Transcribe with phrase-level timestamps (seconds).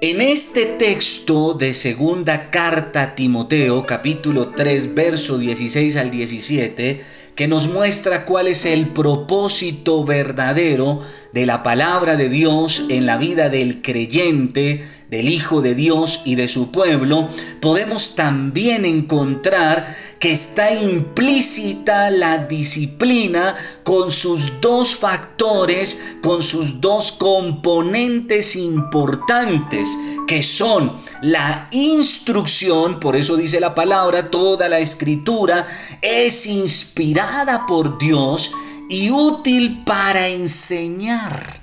[0.00, 7.00] En este texto de segunda carta a Timoteo, capítulo 3, verso 16 al 17,
[7.34, 11.00] que nos muestra cuál es el propósito verdadero
[11.32, 16.34] de la palabra de Dios en la vida del creyente, del Hijo de Dios y
[16.34, 17.28] de su pueblo,
[17.60, 27.12] podemos también encontrar que está implícita la disciplina con sus dos factores, con sus dos
[27.12, 29.88] componentes importantes,
[30.26, 35.66] que son la instrucción, por eso dice la palabra, toda la escritura
[36.00, 37.21] es inspirada
[37.66, 38.52] por Dios
[38.88, 41.60] y útil para enseñar.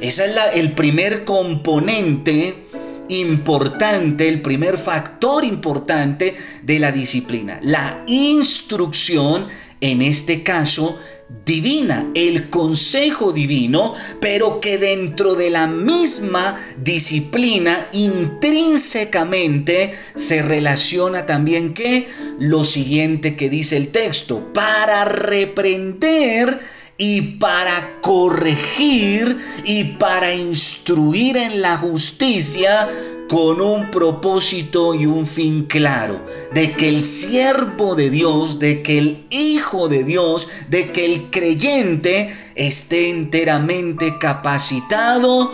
[0.00, 2.68] Ese es el primer componente
[3.08, 7.58] importante, el primer factor importante de la disciplina.
[7.62, 9.48] La instrucción,
[9.80, 10.98] en este caso,
[11.44, 21.74] divina, el consejo divino, pero que dentro de la misma disciplina intrínsecamente se relaciona también
[21.74, 22.08] que
[22.38, 26.60] lo siguiente que dice el texto, para reprender
[26.98, 32.88] y para corregir y para instruir en la justicia
[33.28, 36.24] con un propósito y un fin claro,
[36.54, 41.30] de que el siervo de Dios, de que el Hijo de Dios, de que el
[41.30, 45.52] creyente esté enteramente capacitado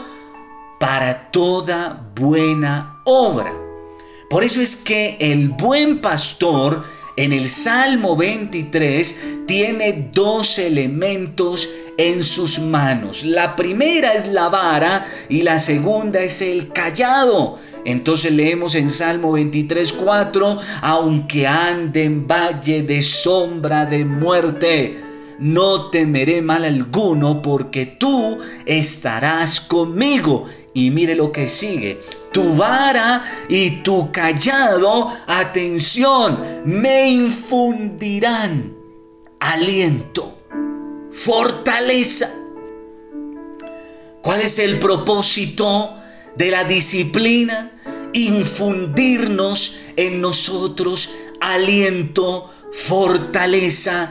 [0.79, 3.53] para toda buena obra.
[4.31, 6.85] Por eso es que el buen pastor
[7.17, 13.25] en el Salmo 23 tiene dos elementos en sus manos.
[13.25, 17.59] La primera es la vara y la segunda es el callado.
[17.85, 24.99] Entonces leemos en Salmo 23, 4, aunque ande en valle de sombra de muerte,
[25.39, 30.47] no temeré mal alguno porque tú estarás conmigo.
[30.73, 32.01] Y mire lo que sigue,
[32.35, 38.75] tu vara y tu callado, atención, me infundirán
[39.39, 40.37] aliento,
[41.13, 42.29] fortaleza.
[44.21, 45.97] ¿Cuál es el propósito
[46.37, 47.71] de la disciplina?
[48.13, 51.11] Infundirnos en nosotros
[51.41, 54.11] aliento, fortaleza,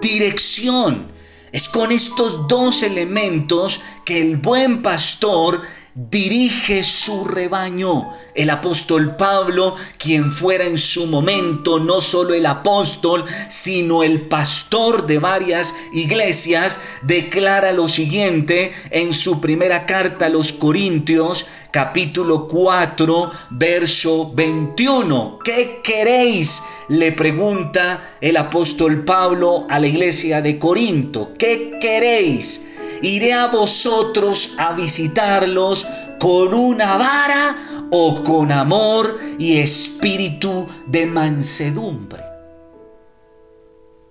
[0.00, 1.12] dirección.
[1.52, 5.62] Es con estos dos elementos que el buen pastor
[5.94, 8.10] dirige su rebaño.
[8.34, 15.06] El apóstol Pablo, quien fuera en su momento no solo el apóstol, sino el pastor
[15.06, 23.30] de varias iglesias, declara lo siguiente en su primera carta a los Corintios, capítulo 4,
[23.50, 25.38] verso 21.
[25.44, 26.62] ¿Qué queréis?
[26.90, 31.30] le pregunta el apóstol Pablo a la iglesia de Corinto.
[31.38, 32.69] ¿Qué queréis?
[33.02, 35.86] Iré a vosotros a visitarlos
[36.18, 42.22] con una vara o con amor y espíritu de mansedumbre.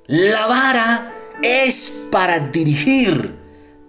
[0.08, 3.36] La vara es para dirigir,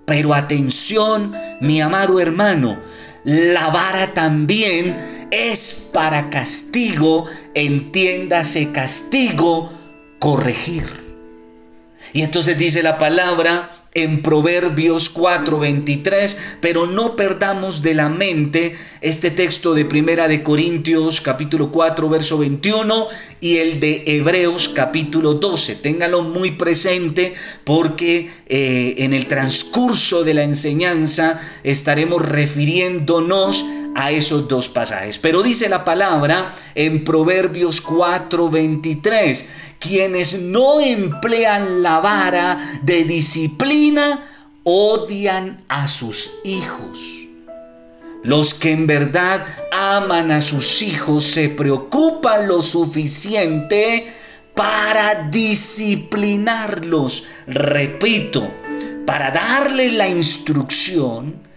[0.05, 2.79] pero atención, mi amado hermano,
[3.25, 9.73] la vara también es para castigo, entiéndase castigo,
[10.19, 11.09] corregir.
[12.13, 19.31] Y entonces dice la palabra, en Proverbios 4:23, pero no perdamos de la mente este
[19.31, 23.09] texto de Primera de Corintios capítulo 4 verso 21
[23.41, 25.77] y el de Hebreos capítulo 12.
[25.77, 27.35] Ténganlo muy presente
[27.65, 33.65] porque eh, en el transcurso de la enseñanza estaremos refiriéndonos
[33.95, 35.19] a esos dos pasajes.
[35.19, 39.47] Pero dice la palabra en Proverbios 4:23,
[39.79, 44.27] quienes no emplean la vara de disciplina
[44.65, 46.99] odian a sus hijos.
[48.23, 54.13] Los que en verdad aman a sus hijos se preocupan lo suficiente
[54.55, 57.25] para disciplinarlos.
[57.47, 58.53] Repito,
[59.07, 61.49] para darles la instrucción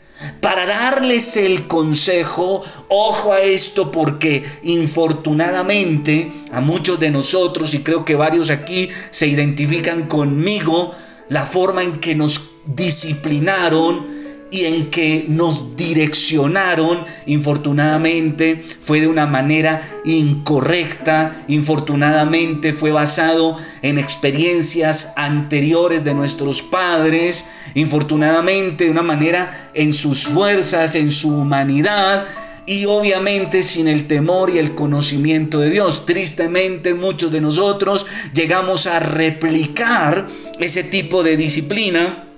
[0.42, 8.06] para darles el consejo, ojo a esto porque infortunadamente a muchos de nosotros, y creo
[8.06, 10.94] que varios aquí se identifican conmigo,
[11.30, 14.23] la forma en que nos disciplinaron,
[14.54, 23.98] y en que nos direccionaron, infortunadamente, fue de una manera incorrecta, infortunadamente fue basado en
[23.98, 32.28] experiencias anteriores de nuestros padres, infortunadamente de una manera en sus fuerzas, en su humanidad,
[32.68, 36.06] y obviamente sin el temor y el conocimiento de Dios.
[36.06, 40.28] Tristemente muchos de nosotros llegamos a replicar
[40.60, 42.30] ese tipo de disciplina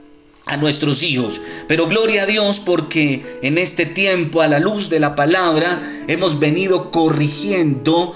[0.46, 1.42] a nuestros hijos.
[1.68, 6.40] Pero gloria a Dios porque en este tiempo, a la luz de la palabra, hemos
[6.40, 8.16] venido corrigiendo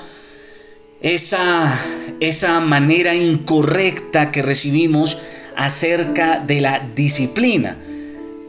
[1.02, 1.80] esa,
[2.20, 5.18] esa manera incorrecta que recibimos
[5.56, 7.78] acerca de la disciplina.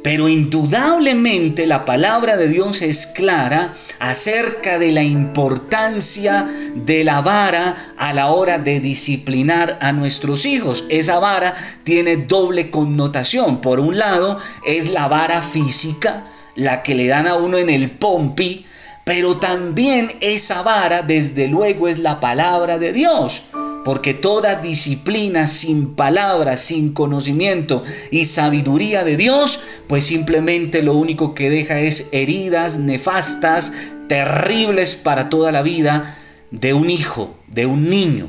[0.03, 7.93] Pero indudablemente la palabra de Dios es clara acerca de la importancia de la vara
[7.99, 10.87] a la hora de disciplinar a nuestros hijos.
[10.89, 11.55] Esa vara
[11.85, 13.61] tiene doble connotación.
[13.61, 16.25] Por un lado es la vara física,
[16.55, 18.65] la que le dan a uno en el pompi,
[19.05, 23.45] pero también esa vara desde luego es la palabra de Dios.
[23.85, 31.35] Porque toda disciplina sin palabra, sin conocimiento y sabiduría de Dios, pues simplemente lo único
[31.35, 33.73] que deja es heridas nefastas,
[34.09, 36.19] terribles para toda la vida
[36.51, 38.29] de un hijo, de un niño.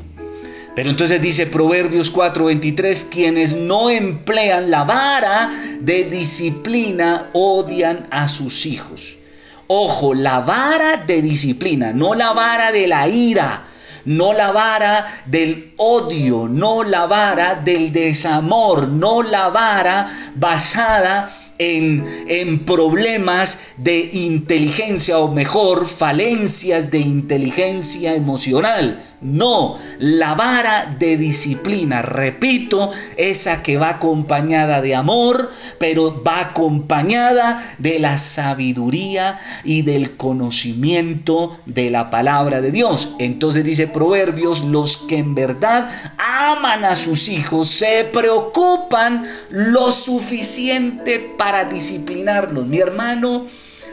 [0.74, 8.64] Pero entonces dice Proverbios 4:23, quienes no emplean la vara de disciplina odian a sus
[8.64, 9.18] hijos.
[9.66, 13.66] Ojo, la vara de disciplina, no la vara de la ira,
[14.04, 22.64] no la vara del odio, no la vara del desamor, no la vara basada en,
[22.64, 29.02] problemas de inteligencia o mejor falencias de inteligencia emocional.
[29.20, 37.76] No, la vara de disciplina, repito, esa que va acompañada de amor, pero va acompañada
[37.78, 43.14] de la sabiduría y del conocimiento de la palabra de Dios.
[43.20, 45.88] Entonces dice Proverbios, los que en verdad
[46.18, 52.66] aman a sus hijos se preocupan lo suficiente para disciplinarlos.
[52.66, 53.46] Mi hermano,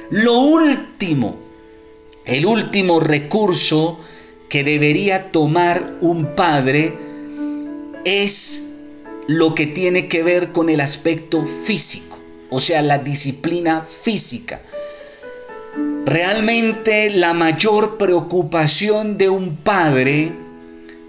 [0.09, 1.37] lo último,
[2.25, 3.99] el último recurso,
[4.49, 6.97] que debería tomar un padre
[8.03, 8.73] es
[9.27, 12.17] lo que tiene que ver con el aspecto físico,
[12.49, 14.61] o sea, la disciplina física.
[16.05, 20.31] Realmente la mayor preocupación de un padre,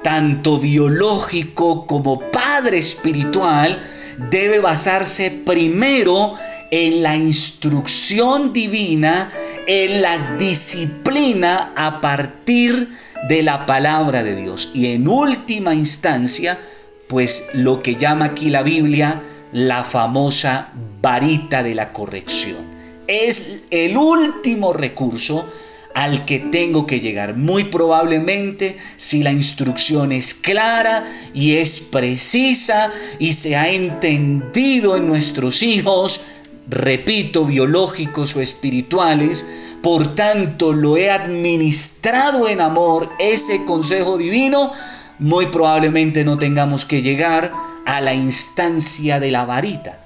[0.02, 3.82] tanto biológico como padre espiritual,
[4.28, 6.34] debe basarse primero
[6.70, 9.32] en la instrucción divina,
[9.66, 12.88] en la disciplina a partir
[13.28, 14.70] de la palabra de Dios.
[14.74, 16.58] Y en última instancia,
[17.08, 19.22] pues lo que llama aquí la Biblia
[19.52, 20.68] la famosa
[21.00, 22.58] varita de la corrección.
[23.06, 25.50] Es el último recurso
[25.94, 27.36] al que tengo que llegar.
[27.36, 35.06] Muy probablemente si la instrucción es clara y es precisa y se ha entendido en
[35.06, 36.24] nuestros hijos,
[36.68, 39.46] repito, biológicos o espirituales,
[39.82, 44.72] por tanto lo he administrado en amor, ese consejo divino,
[45.18, 47.52] muy probablemente no tengamos que llegar
[47.86, 49.98] a la instancia de la varita.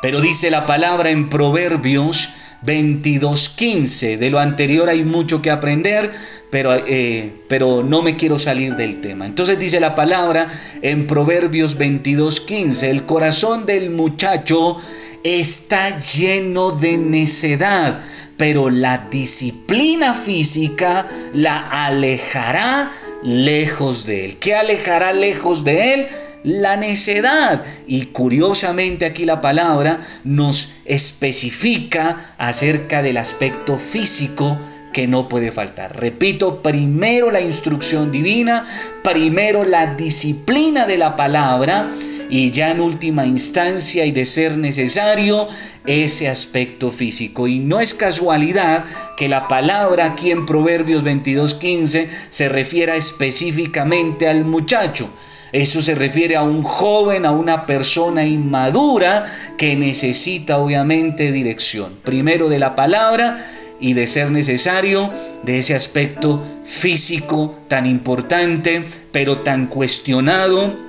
[0.00, 2.34] Pero dice la palabra en Proverbios
[2.64, 6.12] 22.15, de lo anterior hay mucho que aprender,
[6.50, 9.26] pero, eh, pero no me quiero salir del tema.
[9.26, 10.48] Entonces dice la palabra
[10.82, 14.78] en Proverbios 22.15, el corazón del muchacho
[15.22, 18.02] está lleno de necedad
[18.38, 24.38] pero la disciplina física la alejará lejos de él.
[24.38, 26.06] ¿Qué alejará lejos de él?
[26.44, 27.64] La necedad.
[27.86, 34.58] Y curiosamente aquí la palabra nos especifica acerca del aspecto físico
[34.92, 35.98] que no puede faltar.
[35.98, 38.66] Repito, primero la instrucción divina,
[39.02, 41.92] primero la disciplina de la palabra
[42.30, 45.48] y ya en última instancia y de ser necesario
[45.86, 47.48] ese aspecto físico.
[47.48, 48.84] Y no es casualidad
[49.16, 55.10] que la palabra aquí en Proverbios 22.15 se refiera específicamente al muchacho.
[55.52, 61.94] Eso se refiere a un joven, a una persona inmadura que necesita obviamente dirección.
[62.04, 63.46] Primero de la palabra
[63.80, 65.12] y de ser necesario
[65.42, 70.88] de ese aspecto físico tan importante, pero tan cuestionado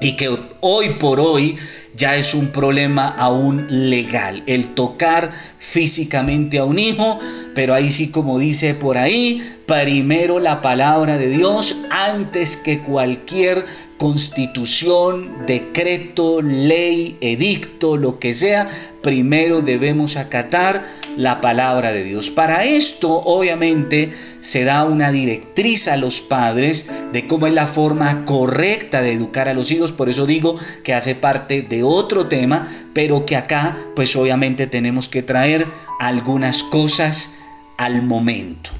[0.00, 1.56] y que hoy por hoy
[1.94, 7.18] ya es un problema aún legal, el tocar físicamente a un hijo,
[7.54, 13.66] pero ahí sí como dice por ahí, primero la palabra de Dios antes que cualquier
[14.00, 18.66] constitución, decreto, ley, edicto, lo que sea,
[19.02, 20.86] primero debemos acatar
[21.18, 22.30] la palabra de Dios.
[22.30, 28.24] Para esto, obviamente, se da una directriz a los padres de cómo es la forma
[28.24, 29.92] correcta de educar a los hijos.
[29.92, 35.10] Por eso digo que hace parte de otro tema, pero que acá, pues obviamente tenemos
[35.10, 35.66] que traer
[35.98, 37.36] algunas cosas
[37.76, 38.70] al momento.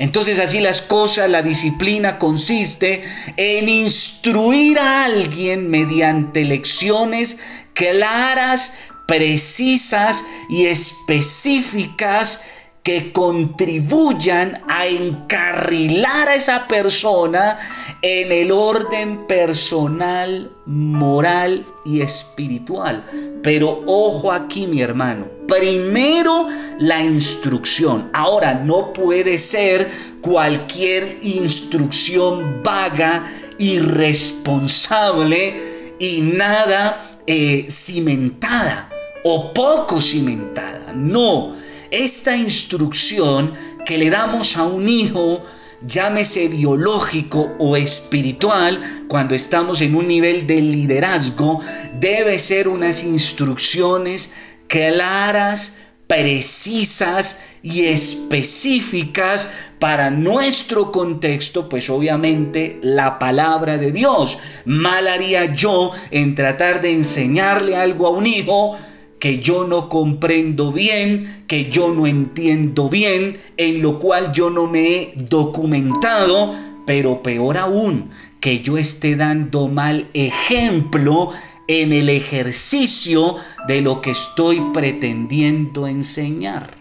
[0.00, 3.04] Entonces así las cosas, la disciplina consiste
[3.36, 7.38] en instruir a alguien mediante lecciones
[7.74, 8.72] claras,
[9.06, 12.42] precisas y específicas
[12.82, 17.58] que contribuyan a encarrilar a esa persona
[18.00, 23.04] en el orden personal, moral y espiritual.
[23.42, 25.28] Pero ojo aquí, mi hermano.
[25.46, 28.08] Primero la instrucción.
[28.14, 29.90] Ahora, no puede ser
[30.22, 38.88] cualquier instrucción vaga, irresponsable y nada eh, cimentada
[39.24, 40.94] o poco cimentada.
[40.94, 41.60] No
[41.90, 43.54] esta instrucción
[43.84, 45.42] que le damos a un hijo,
[45.86, 51.60] llámese biológico o espiritual, cuando estamos en un nivel de liderazgo,
[51.98, 54.32] debe ser unas instrucciones
[54.68, 64.38] claras, precisas y específicas para nuestro contexto, pues obviamente la palabra de Dios.
[64.64, 68.78] Mal haría yo en tratar de enseñarle algo a un hijo
[69.20, 74.66] que yo no comprendo bien, que yo no entiendo bien, en lo cual yo no
[74.66, 76.54] me he documentado,
[76.86, 78.10] pero peor aún,
[78.40, 81.30] que yo esté dando mal ejemplo
[81.68, 83.36] en el ejercicio
[83.68, 86.74] de lo que estoy pretendiendo enseñar.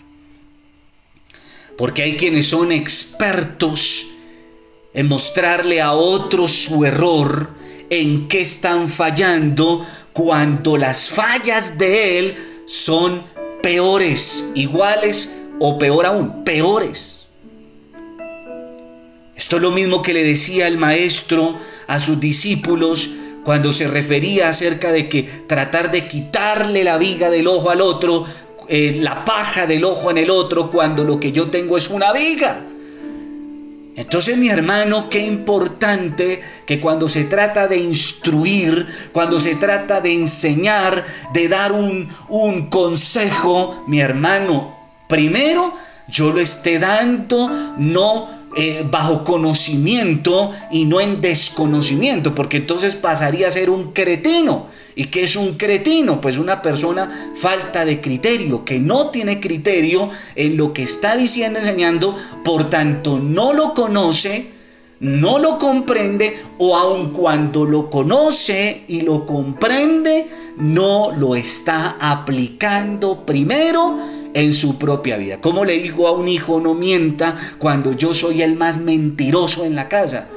[1.77, 4.08] Porque hay quienes son expertos
[4.93, 7.50] en mostrarle a otros su error,
[7.89, 9.86] en qué están fallando,
[10.19, 13.23] cuando las fallas de Él son
[13.63, 17.25] peores, iguales o peor aún, peores.
[19.33, 21.55] Esto es lo mismo que le decía el maestro
[21.88, 23.11] a sus discípulos
[23.45, 28.25] cuando se refería acerca de que tratar de quitarle la viga del ojo al otro,
[28.67, 32.11] eh, la paja del ojo en el otro, cuando lo que yo tengo es una
[32.11, 32.65] viga.
[34.00, 40.13] Entonces mi hermano, qué importante que cuando se trata de instruir, cuando se trata de
[40.13, 41.03] enseñar,
[41.34, 44.74] de dar un, un consejo, mi hermano,
[45.10, 45.74] primero
[46.08, 53.48] yo lo esté dando no eh, bajo conocimiento y no en desconocimiento, porque entonces pasaría
[53.48, 54.68] a ser un cretino.
[54.96, 56.20] ¿Y qué es un cretino?
[56.20, 61.60] Pues una persona falta de criterio, que no tiene criterio en lo que está diciendo,
[61.60, 64.51] enseñando, por tanto no lo conoce,
[65.00, 73.25] no lo comprende o aun cuando lo conoce y lo comprende, no lo está aplicando
[73.25, 75.41] primero en su propia vida.
[75.41, 79.75] ¿Cómo le digo a un hijo no mienta cuando yo soy el más mentiroso en
[79.75, 80.29] la casa?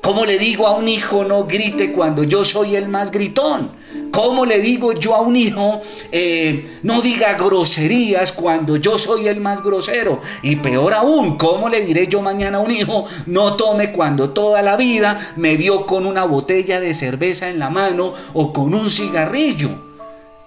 [0.00, 3.72] ¿Cómo le digo a un hijo no grite cuando yo soy el más gritón?
[4.12, 9.40] ¿Cómo le digo yo a un hijo eh, no diga groserías cuando yo soy el
[9.40, 10.20] más grosero?
[10.42, 14.62] Y peor aún, ¿cómo le diré yo mañana a un hijo no tome cuando toda
[14.62, 18.90] la vida me vio con una botella de cerveza en la mano o con un
[18.90, 19.87] cigarrillo?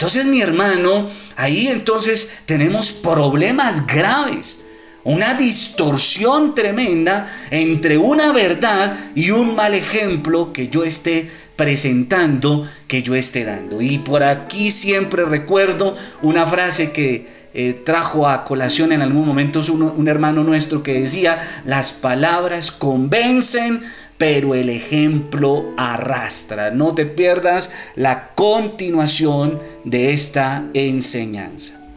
[0.01, 4.60] Entonces mi hermano, ahí entonces tenemos problemas graves,
[5.03, 13.03] una distorsión tremenda entre una verdad y un mal ejemplo que yo esté presentando, que
[13.03, 13.79] yo esté dando.
[13.79, 19.62] Y por aquí siempre recuerdo una frase que eh, trajo a colación en algún momento
[19.72, 23.81] un, un hermano nuestro que decía, las palabras convencen,
[24.17, 26.70] pero el ejemplo arrastra.
[26.70, 31.81] No te pierdas la continuación de esta enseñanza.